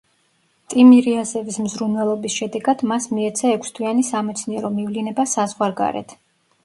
[0.73, 6.17] ტიმირიაზევის მზრუნველობის შედეგად მას მიეცა ექვსთვიანი სამეცნიერო მივლინება საზღვარგარეთ.